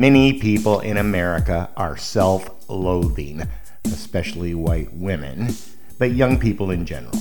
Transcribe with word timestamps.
Many 0.00 0.32
people 0.32 0.80
in 0.80 0.96
America 0.96 1.68
are 1.76 1.98
self 1.98 2.48
loathing, 2.70 3.42
especially 3.84 4.54
white 4.54 4.90
women, 4.94 5.54
but 5.98 6.12
young 6.12 6.38
people 6.38 6.70
in 6.70 6.86
general. 6.86 7.12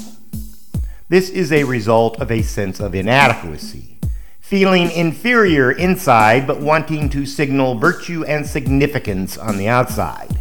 This 1.09 1.29
is 1.29 1.51
a 1.51 1.65
result 1.65 2.21
of 2.21 2.31
a 2.31 2.41
sense 2.41 2.79
of 2.79 2.95
inadequacy, 2.95 3.99
feeling 4.39 4.89
inferior 4.91 5.73
inside 5.73 6.47
but 6.47 6.61
wanting 6.61 7.09
to 7.09 7.25
signal 7.25 7.77
virtue 7.77 8.23
and 8.23 8.47
significance 8.47 9.37
on 9.37 9.57
the 9.57 9.67
outside. 9.67 10.38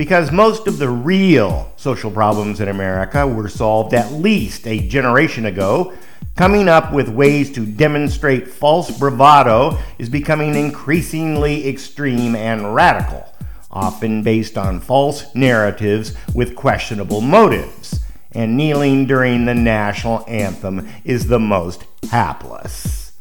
Because 0.00 0.32
most 0.32 0.66
of 0.66 0.78
the 0.78 0.88
real 0.88 1.70
social 1.76 2.10
problems 2.10 2.58
in 2.58 2.68
America 2.68 3.26
were 3.26 3.50
solved 3.50 3.92
at 3.92 4.10
least 4.10 4.66
a 4.66 4.88
generation 4.88 5.44
ago 5.44 5.92
Coming 6.36 6.70
up 6.70 6.90
with 6.90 7.10
ways 7.10 7.52
to 7.52 7.66
demonstrate 7.66 8.48
false 8.48 8.90
bravado 8.98 9.78
is 9.98 10.08
becoming 10.08 10.54
increasingly 10.54 11.68
extreme 11.68 12.34
and 12.34 12.74
radical, 12.74 13.30
often 13.70 14.22
based 14.22 14.56
on 14.56 14.80
false 14.80 15.34
narratives 15.34 16.14
with 16.34 16.56
questionable 16.56 17.20
motives. 17.20 18.00
And 18.32 18.56
kneeling 18.56 19.04
during 19.04 19.44
the 19.44 19.54
national 19.54 20.24
anthem 20.26 20.88
is 21.04 21.26
the 21.26 21.38
most 21.38 21.84
hapless. 22.10 23.12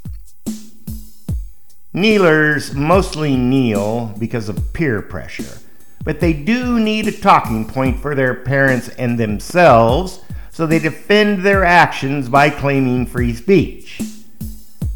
Kneelers 1.93 2.73
mostly 2.73 3.35
kneel 3.35 4.15
because 4.17 4.47
of 4.47 4.71
peer 4.71 5.01
pressure, 5.01 5.57
but 6.03 6.19
they 6.19 6.33
do 6.33 6.79
need 6.79 7.07
a 7.07 7.11
talking 7.11 7.65
point 7.65 7.99
for 7.99 8.15
their 8.15 8.33
parents 8.33 8.89
and 8.89 9.17
themselves 9.17 10.21
so 10.51 10.67
they 10.67 10.79
defend 10.79 11.43
their 11.43 11.63
actions 11.63 12.27
by 12.27 12.49
claiming 12.49 13.05
free 13.05 13.33
speech. 13.33 14.01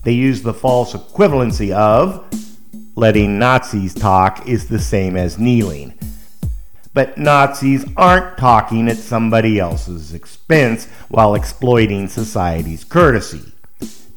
They 0.03 0.11
use 0.11 0.41
the 0.41 0.53
false 0.53 0.93
equivalency 0.93 1.71
of 1.71 2.25
letting 2.95 3.39
Nazis 3.39 3.93
talk 3.93 4.47
is 4.47 4.67
the 4.67 4.79
same 4.79 5.15
as 5.15 5.39
kneeling. 5.39 5.97
But 6.93 7.17
Nazis 7.17 7.85
aren't 7.97 8.37
talking 8.37 8.87
at 8.87 8.97
somebody 8.97 9.59
else's 9.59 10.13
expense 10.13 10.85
while 11.09 11.33
exploiting 11.33 12.07
society's 12.07 12.83
courtesy. 12.83 13.51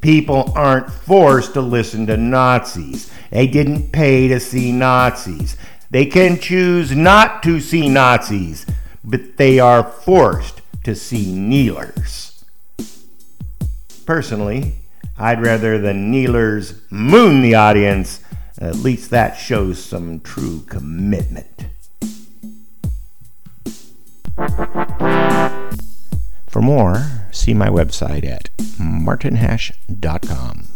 People 0.03 0.53
aren't 0.55 0.93
forced 0.93 1.55
to 1.55 1.62
listen 1.62 2.06
to 2.06 2.17
Nazis. 2.17 3.11
They 3.31 3.47
didn't 3.47 3.93
pay 3.93 4.28
to 4.28 4.39
see 4.39 4.73
Nazis. 4.73 5.56
They 5.91 6.06
can 6.06 6.39
choose 6.39 6.95
not 6.95 7.42
to 7.45 7.61
see 7.61 7.89
Nazis, 7.89 8.67
but 9.05 9.37
they 9.37 9.59
are 9.59 9.84
forced 9.84 10.61
to 10.84 10.95
see 10.95 11.33
kneelers. 11.33 12.45
Personally, 14.05 14.77
I'd 15.19 15.41
rather 15.41 15.78
the 15.78 15.95
kneelers 15.95 16.81
moon 16.91 17.43
the 17.43 17.55
audience. 17.55 18.20
At 18.59 18.77
least 18.77 19.11
that 19.11 19.34
shows 19.34 19.83
some 19.83 20.20
true 20.20 20.62
commitment. 20.62 21.67
For 26.48 26.62
more, 26.62 27.28
see 27.33 27.55
my 27.55 27.69
website 27.69 28.25
at 28.25 28.48
martinhash.com. 28.78 30.75